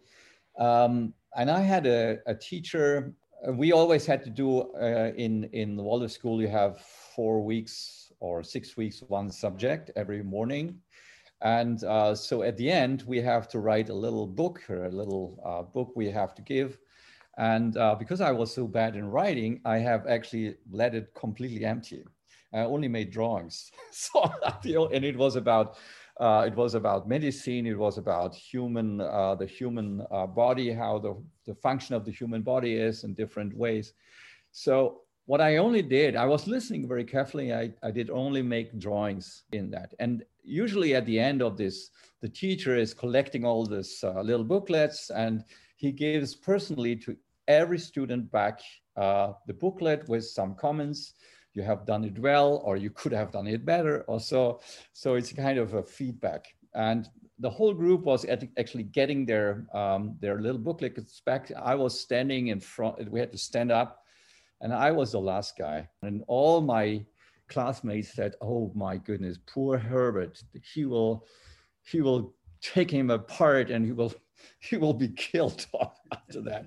Um, 0.57 1.13
and 1.35 1.51
I 1.51 1.59
had 1.59 1.85
a, 1.85 2.19
a 2.25 2.33
teacher 2.33 3.13
uh, 3.26 3.26
we 3.53 3.71
always 3.71 4.05
had 4.05 4.23
to 4.23 4.29
do 4.29 4.61
uh, 4.73 5.11
in 5.15 5.45
in 5.53 5.75
the 5.75 5.83
Waldorf 5.83 6.11
school. 6.11 6.41
You 6.41 6.47
have 6.47 6.81
four 7.15 7.43
weeks 7.43 8.11
or 8.19 8.43
six 8.43 8.75
weeks 8.77 9.03
one 9.07 9.31
subject 9.31 9.91
every 9.95 10.23
morning, 10.23 10.79
and 11.41 11.83
uh, 11.83 12.15
so 12.15 12.43
at 12.43 12.57
the 12.57 12.69
end 12.69 13.03
we 13.07 13.21
have 13.21 13.47
to 13.49 13.59
write 13.59 13.89
a 13.89 13.93
little 13.93 14.27
book 14.27 14.63
or 14.69 14.85
a 14.85 14.91
little 14.91 15.39
uh, 15.45 15.61
book 15.61 15.91
we 15.95 16.09
have 16.09 16.33
to 16.35 16.41
give. 16.41 16.79
And 17.37 17.77
uh, 17.77 17.93
because 17.93 18.19
I 18.19 18.31
was 18.31 18.51
so 18.51 18.65
bad 18.67 18.95
in 18.95 19.11
writing, 19.11 19.61
I 19.63 19.77
have 19.77 20.07
actually 20.07 20.55
let 20.71 20.95
it 20.95 21.13
completely 21.13 21.65
empty. 21.65 22.03
I 22.51 22.61
only 22.61 22.87
made 22.87 23.11
drawings. 23.11 23.71
so 23.91 24.31
and 24.63 25.05
it 25.05 25.15
was 25.15 25.35
about 25.35 25.77
uh, 26.19 26.45
it 26.47 26.55
was 26.55 26.73
about 26.73 27.07
medicine. 27.07 27.67
It 27.67 27.77
was 27.77 27.97
about 27.97 28.35
human, 28.35 29.01
uh, 29.01 29.35
the 29.35 29.45
human 29.45 30.05
uh, 30.11 30.25
body, 30.25 30.71
how 30.71 30.99
the, 30.99 31.15
the 31.45 31.55
function 31.55 31.95
of 31.95 32.05
the 32.05 32.11
human 32.11 32.41
body 32.41 32.75
is 32.75 33.03
in 33.03 33.13
different 33.13 33.55
ways. 33.55 33.93
So 34.51 35.01
what 35.25 35.41
I 35.41 35.57
only 35.57 35.81
did, 35.81 36.15
I 36.15 36.25
was 36.25 36.47
listening 36.47 36.87
very 36.87 37.03
carefully. 37.03 37.53
I, 37.53 37.71
I 37.83 37.91
did 37.91 38.09
only 38.09 38.41
make 38.41 38.79
drawings 38.79 39.43
in 39.51 39.69
that. 39.71 39.93
And 39.99 40.23
usually 40.43 40.95
at 40.95 41.05
the 41.05 41.19
end 41.19 41.41
of 41.41 41.57
this, 41.57 41.89
the 42.21 42.29
teacher 42.29 42.75
is 42.75 42.93
collecting 42.93 43.45
all 43.45 43.65
these 43.65 44.03
uh, 44.03 44.21
little 44.21 44.45
booklets 44.45 45.09
and 45.09 45.43
he 45.75 45.91
gives 45.91 46.33
personally 46.33 46.95
to 46.95 47.15
every 47.47 47.77
student 47.77 48.31
back 48.31 48.61
uh, 48.95 49.33
the 49.45 49.53
booklet 49.53 50.07
with 50.09 50.25
some 50.25 50.55
comments 50.55 51.13
you 51.57 51.63
have 51.63 51.87
done 51.87 52.03
it 52.03 52.17
well 52.19 52.61
or 52.63 52.77
you 52.77 52.91
could 52.91 53.11
have 53.11 53.31
done 53.31 53.47
it 53.47 53.65
better 53.65 54.03
or 54.07 54.19
so 54.19 54.59
so 54.93 55.15
it's 55.15 55.33
kind 55.33 55.57
of 55.57 55.73
a 55.73 55.83
feedback. 55.83 56.45
And 56.75 57.09
the 57.39 57.49
whole 57.49 57.73
group 57.73 58.01
was 58.01 58.25
actually 58.59 58.83
getting 58.83 59.25
their 59.25 59.65
um, 59.73 60.15
their 60.21 60.39
little 60.39 60.61
booklets 60.67 61.21
back 61.25 61.51
i 61.73 61.75
was 61.75 61.99
standing 61.99 62.47
in 62.47 62.59
front 62.59 63.11
we 63.11 63.19
had 63.19 63.31
to 63.31 63.37
stand 63.37 63.71
up 63.71 64.03
and 64.61 64.71
i 64.73 64.91
was 64.91 65.11
the 65.11 65.19
last 65.19 65.57
guy. 65.57 65.89
And 66.03 66.23
all 66.27 66.61
my 66.61 67.05
classmates 67.49 68.13
said 68.13 68.35
oh 68.41 68.71
my 68.75 68.97
goodness 68.97 69.37
poor 69.53 69.77
herbert. 69.77 70.43
He 70.73 70.85
will 70.85 71.25
he 71.91 72.01
will 72.01 72.35
take 72.61 72.91
him 72.91 73.09
apart 73.09 73.71
and 73.71 73.83
he 73.83 73.93
will 73.99 74.13
he 74.59 74.77
will 74.77 74.93
be 74.93 75.09
killed 75.09 75.65
after 76.11 76.41
that. 76.49 76.63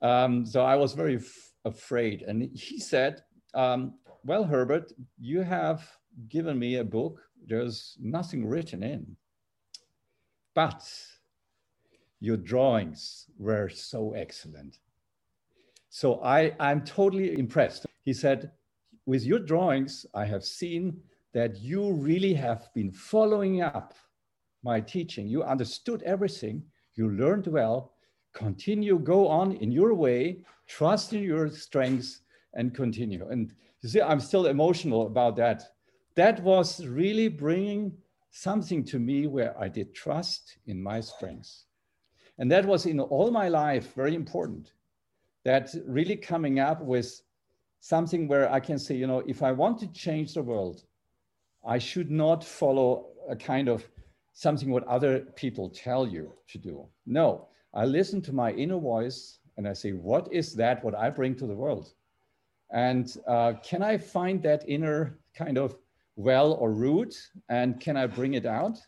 Um, 0.00 0.46
so 0.46 0.58
i 0.62 0.76
was 0.76 0.94
very 0.94 1.18
afraid. 1.64 2.22
And 2.28 2.36
he 2.54 2.78
said 2.80 3.22
um, 3.54 3.94
well, 4.24 4.44
Herbert, 4.44 4.92
you 5.18 5.42
have 5.42 5.88
given 6.28 6.58
me 6.58 6.76
a 6.76 6.84
book. 6.84 7.20
There's 7.46 7.96
nothing 8.00 8.46
written 8.46 8.82
in, 8.82 9.16
but 10.54 10.88
your 12.20 12.36
drawings 12.36 13.26
were 13.38 13.68
so 13.68 14.12
excellent. 14.12 14.78
So 15.90 16.22
I, 16.22 16.54
I'm 16.60 16.84
totally 16.84 17.38
impressed. 17.38 17.86
He 18.04 18.12
said, 18.12 18.52
with 19.06 19.24
your 19.24 19.40
drawings, 19.40 20.06
I 20.14 20.24
have 20.24 20.44
seen 20.44 21.00
that 21.34 21.60
you 21.60 21.92
really 21.92 22.34
have 22.34 22.68
been 22.74 22.92
following 22.92 23.62
up 23.62 23.94
my 24.62 24.80
teaching. 24.80 25.26
You 25.26 25.42
understood 25.42 26.02
everything, 26.02 26.62
you 26.94 27.10
learned 27.10 27.48
well. 27.48 27.94
Continue, 28.34 28.98
go 28.98 29.26
on 29.28 29.52
in 29.56 29.72
your 29.72 29.94
way, 29.94 30.44
trust 30.66 31.12
in 31.12 31.22
your 31.22 31.50
strengths, 31.50 32.20
and 32.54 32.74
continue. 32.74 33.28
And 33.28 33.52
you 33.82 33.88
see, 33.88 34.00
I'm 34.00 34.20
still 34.20 34.46
emotional 34.46 35.06
about 35.06 35.36
that. 35.36 35.64
That 36.14 36.42
was 36.42 36.86
really 36.86 37.28
bringing 37.28 37.92
something 38.30 38.84
to 38.84 38.98
me 38.98 39.26
where 39.26 39.58
I 39.60 39.68
did 39.68 39.94
trust 39.94 40.58
in 40.66 40.82
my 40.82 41.00
strengths. 41.00 41.66
And 42.38 42.50
that 42.50 42.64
was 42.64 42.86
in 42.86 43.00
all 43.00 43.30
my 43.30 43.48
life 43.48 43.94
very 43.94 44.14
important. 44.14 44.72
That 45.44 45.70
really 45.86 46.16
coming 46.16 46.60
up 46.60 46.80
with 46.82 47.20
something 47.80 48.28
where 48.28 48.50
I 48.50 48.60
can 48.60 48.78
say, 48.78 48.94
you 48.94 49.06
know, 49.06 49.22
if 49.26 49.42
I 49.42 49.52
want 49.52 49.78
to 49.80 49.92
change 49.92 50.34
the 50.34 50.42
world, 50.42 50.84
I 51.66 51.78
should 51.78 52.10
not 52.10 52.44
follow 52.44 53.08
a 53.28 53.36
kind 53.36 53.68
of 53.68 53.86
something 54.32 54.70
what 54.70 54.86
other 54.86 55.20
people 55.36 55.68
tell 55.68 56.06
you 56.06 56.32
to 56.48 56.58
do. 56.58 56.86
No, 57.06 57.48
I 57.74 57.84
listen 57.84 58.22
to 58.22 58.32
my 58.32 58.52
inner 58.52 58.78
voice 58.78 59.40
and 59.56 59.68
I 59.68 59.72
say, 59.72 59.90
what 59.90 60.32
is 60.32 60.54
that 60.54 60.82
what 60.84 60.94
I 60.94 61.10
bring 61.10 61.34
to 61.36 61.46
the 61.46 61.54
world? 61.54 61.92
And 62.72 63.14
uh, 63.26 63.54
can 63.62 63.82
I 63.82 63.98
find 63.98 64.42
that 64.42 64.64
inner 64.66 65.18
kind 65.34 65.58
of 65.58 65.76
well 66.16 66.54
or 66.54 66.72
root 66.72 67.14
and 67.48 67.78
can 67.80 67.96
I 67.96 68.06
bring 68.06 68.34
it 68.34 68.46
out? 68.46 68.78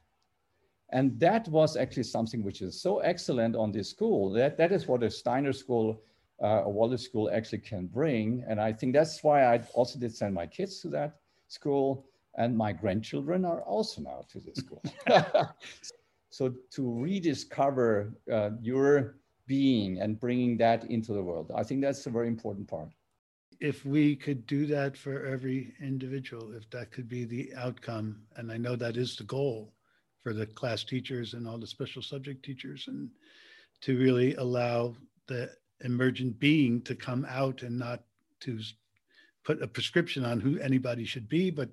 And 0.91 1.19
that 1.21 1.49
was 1.49 1.77
actually 1.77 2.05
something 2.05 2.43
which 2.43 2.63
is 2.63 2.81
so 2.81 3.01
excellent 3.01 3.57
on 3.57 3.73
this 3.73 3.91
school. 3.91 4.31
That, 4.33 4.57
that 4.59 4.73
is 4.73 4.87
what 4.87 5.03
a 5.03 5.11
Steiner 5.11 5.53
school, 5.53 6.01
uh, 6.43 6.63
a 6.65 6.71
Waldorf 6.71 7.01
school 7.01 7.31
actually 7.33 7.59
can 7.59 7.87
bring. 7.87 8.45
And 8.49 8.61
I 8.61 8.73
think 8.73 8.95
that's 8.95 9.23
why 9.23 9.45
I 9.45 9.63
also 9.75 9.99
did 9.99 10.15
send 10.15 10.35
my 10.35 10.47
kids 10.47 10.81
to 10.81 10.89
that 10.91 11.17
school. 11.49 12.07
And 12.37 12.57
my 12.57 12.73
grandchildren 12.73 13.45
are 13.45 13.63
also 13.63 14.03
now 14.03 14.25
to 14.31 14.41
this 14.41 14.57
school. 14.57 14.83
so 16.31 16.55
to 16.71 17.01
rediscover 17.01 18.15
uh, 18.33 18.51
your 18.61 19.17
being 19.47 20.01
and 20.01 20.19
bringing 20.19 20.57
that 20.59 20.85
into 20.85 21.13
the 21.13 21.23
world, 21.23 21.53
I 21.55 21.65
think 21.65 21.83
that's 21.83 22.07
a 22.07 22.11
very 22.11 22.29
important 22.29 22.67
part 22.69 22.89
if 23.61 23.85
we 23.85 24.17
could 24.17 24.47
do 24.47 24.67
that 24.67 24.97
for 24.97 25.27
every 25.27 25.75
individual, 25.81 26.55
if 26.55 26.69
that 26.71 26.91
could 26.91 27.09
be 27.09 27.25
the 27.25 27.53
outcome, 27.57 28.23
and 28.37 28.51
I 28.51 28.57
know 28.57 28.77
that 28.77 28.97
is 28.97 29.17
the 29.17 29.25
goal 29.25 29.73
for 30.23 30.33
the 30.33 30.47
class 30.47 30.85
teachers 30.85 31.35
and 31.35 31.47
all 31.47 31.59
the 31.59 31.67
special 31.67 32.03
subject 32.03 32.45
teachers, 32.45 32.87
and 32.89 33.11
to 33.83 33.99
really 33.99 34.35
allow 34.37 34.95
the 35.27 35.51
emergent 35.85 36.39
being 36.39 36.81
to 36.83 36.95
come 36.95 37.27
out 37.29 37.63
and 37.63 37.79
not 37.79 38.03
to 38.41 38.59
put 39.45 39.63
a 39.63 39.67
prescription 39.67 40.25
on 40.25 40.41
who 40.41 40.59
anybody 40.59 41.05
should 41.05 41.29
be, 41.29 41.51
but 41.51 41.69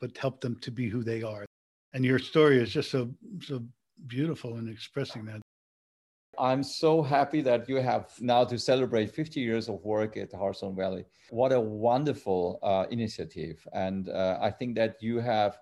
but 0.00 0.16
help 0.18 0.40
them 0.40 0.56
to 0.56 0.72
be 0.72 0.88
who 0.88 1.04
they 1.04 1.22
are. 1.22 1.46
And 1.94 2.04
your 2.04 2.18
story 2.18 2.58
is 2.58 2.70
just 2.72 2.90
so 2.90 3.08
so 3.40 3.62
beautiful 4.06 4.58
in 4.58 4.68
expressing 4.68 5.24
that. 5.26 5.40
I'm 6.38 6.62
so 6.62 7.02
happy 7.02 7.42
that 7.42 7.68
you 7.68 7.76
have 7.76 8.10
now 8.20 8.44
to 8.44 8.58
celebrate 8.58 9.10
50 9.10 9.40
years 9.40 9.68
of 9.68 9.84
work 9.84 10.16
at 10.16 10.32
Hawthorne 10.32 10.74
Valley. 10.74 11.04
What 11.30 11.52
a 11.52 11.60
wonderful 11.60 12.58
uh, 12.62 12.86
initiative. 12.90 13.66
And 13.72 14.08
uh, 14.08 14.38
I 14.40 14.50
think 14.50 14.74
that 14.76 14.96
you 15.00 15.18
have 15.20 15.58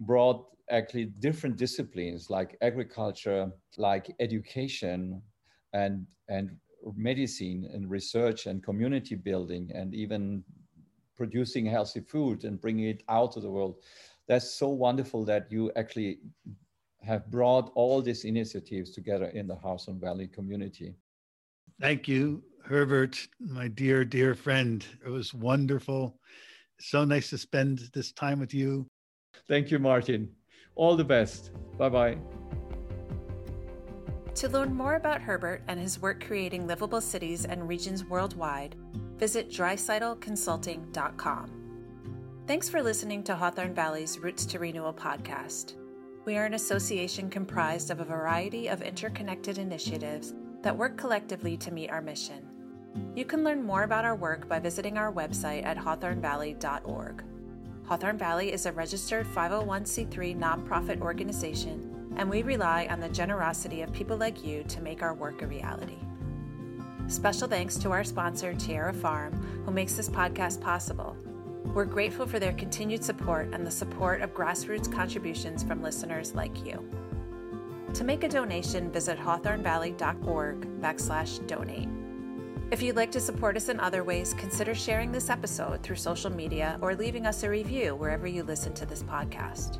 brought 0.00 0.46
actually 0.70 1.06
different 1.06 1.56
disciplines 1.56 2.30
like 2.30 2.56
agriculture, 2.60 3.50
like 3.78 4.14
education, 4.20 5.22
and, 5.72 6.06
and 6.28 6.50
medicine 6.96 7.68
and 7.72 7.90
research 7.90 8.46
and 8.46 8.62
community 8.62 9.14
building 9.14 9.70
and 9.74 9.94
even 9.94 10.42
producing 11.16 11.66
healthy 11.66 12.00
food 12.00 12.44
and 12.44 12.60
bringing 12.60 12.86
it 12.86 13.02
out 13.08 13.32
to 13.32 13.40
the 13.40 13.50
world. 13.50 13.76
That's 14.26 14.50
so 14.50 14.68
wonderful 14.68 15.24
that 15.26 15.50
you 15.50 15.70
actually 15.76 16.20
have 17.02 17.30
brought 17.30 17.70
all 17.74 18.02
these 18.02 18.24
initiatives 18.24 18.90
together 18.90 19.26
in 19.26 19.46
the 19.46 19.54
Hawthorne 19.54 20.00
Valley 20.00 20.28
community. 20.28 20.94
Thank 21.80 22.08
you, 22.08 22.42
Herbert, 22.64 23.28
my 23.38 23.68
dear, 23.68 24.04
dear 24.04 24.34
friend. 24.34 24.84
It 25.04 25.08
was 25.08 25.32
wonderful. 25.32 26.18
So 26.78 27.04
nice 27.04 27.30
to 27.30 27.38
spend 27.38 27.90
this 27.94 28.12
time 28.12 28.40
with 28.40 28.54
you. 28.54 28.86
Thank 29.48 29.70
you, 29.70 29.78
Martin. 29.78 30.30
All 30.74 30.96
the 30.96 31.04
best. 31.04 31.52
Bye 31.78 31.88
bye. 31.88 32.18
To 34.36 34.48
learn 34.48 34.74
more 34.74 34.94
about 34.94 35.20
Herbert 35.20 35.62
and 35.68 35.80
his 35.80 36.00
work 36.00 36.24
creating 36.24 36.66
livable 36.66 37.00
cities 37.00 37.44
and 37.44 37.68
regions 37.68 38.04
worldwide, 38.04 38.76
visit 39.16 39.50
dreiseitlconsulting.com. 39.50 41.56
Thanks 42.46 42.68
for 42.68 42.82
listening 42.82 43.22
to 43.24 43.36
Hawthorne 43.36 43.74
Valley's 43.74 44.18
Roots 44.18 44.46
to 44.46 44.58
Renewal 44.58 44.94
podcast. 44.94 45.74
We 46.26 46.36
are 46.36 46.44
an 46.44 46.52
association 46.52 47.30
comprised 47.30 47.90
of 47.90 48.00
a 48.00 48.04
variety 48.04 48.68
of 48.68 48.82
interconnected 48.82 49.56
initiatives 49.56 50.34
that 50.60 50.76
work 50.76 50.98
collectively 50.98 51.56
to 51.56 51.70
meet 51.70 51.90
our 51.90 52.02
mission. 52.02 52.46
You 53.16 53.24
can 53.24 53.42
learn 53.42 53.62
more 53.62 53.84
about 53.84 54.04
our 54.04 54.14
work 54.14 54.46
by 54.46 54.58
visiting 54.58 54.98
our 54.98 55.10
website 55.10 55.64
at 55.64 55.78
hawthornevalley.org. 55.78 57.24
Hawthorne 57.86 58.18
Valley 58.18 58.52
is 58.52 58.66
a 58.66 58.72
registered 58.72 59.26
501c3 59.28 60.38
nonprofit 60.38 61.00
organization, 61.00 62.14
and 62.18 62.28
we 62.28 62.42
rely 62.42 62.86
on 62.90 63.00
the 63.00 63.08
generosity 63.08 63.80
of 63.80 63.90
people 63.94 64.18
like 64.18 64.44
you 64.44 64.62
to 64.64 64.82
make 64.82 65.02
our 65.02 65.14
work 65.14 65.40
a 65.40 65.46
reality. 65.46 65.98
Special 67.08 67.48
thanks 67.48 67.76
to 67.78 67.92
our 67.92 68.04
sponsor, 68.04 68.52
Tierra 68.54 68.92
Farm, 68.92 69.32
who 69.64 69.72
makes 69.72 69.94
this 69.94 70.10
podcast 70.10 70.60
possible. 70.60 71.16
We're 71.66 71.84
grateful 71.84 72.26
for 72.26 72.38
their 72.38 72.52
continued 72.52 73.04
support 73.04 73.48
and 73.52 73.66
the 73.66 73.70
support 73.70 74.22
of 74.22 74.34
grassroots 74.34 74.92
contributions 74.92 75.62
from 75.62 75.82
listeners 75.82 76.34
like 76.34 76.66
you. 76.66 76.84
To 77.94 78.04
make 78.04 78.24
a 78.24 78.28
donation, 78.28 78.90
visit 78.90 79.18
hawthornevalley.org 79.18 80.80
backslash 80.80 81.46
donate. 81.46 81.88
If 82.70 82.82
you'd 82.82 82.96
like 82.96 83.10
to 83.12 83.20
support 83.20 83.56
us 83.56 83.68
in 83.68 83.80
other 83.80 84.04
ways, 84.04 84.32
consider 84.34 84.74
sharing 84.74 85.10
this 85.10 85.28
episode 85.28 85.82
through 85.82 85.96
social 85.96 86.30
media 86.30 86.78
or 86.80 86.94
leaving 86.94 87.26
us 87.26 87.42
a 87.42 87.50
review 87.50 87.96
wherever 87.96 88.28
you 88.28 88.44
listen 88.44 88.72
to 88.74 88.86
this 88.86 89.02
podcast. 89.02 89.78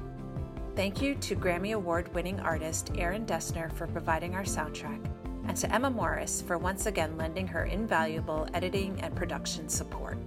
Thank 0.74 1.00
you 1.00 1.14
to 1.16 1.36
Grammy 1.36 1.74
Award 1.74 2.12
winning 2.14 2.40
artist 2.40 2.90
Aaron 2.96 3.26
Dessner 3.26 3.72
for 3.72 3.86
providing 3.86 4.34
our 4.34 4.42
soundtrack, 4.42 5.04
and 5.46 5.56
to 5.56 5.72
Emma 5.72 5.90
Morris 5.90 6.42
for 6.42 6.58
once 6.58 6.86
again 6.86 7.16
lending 7.16 7.46
her 7.46 7.64
invaluable 7.64 8.48
editing 8.54 9.00
and 9.02 9.14
production 9.14 9.68
support. 9.68 10.18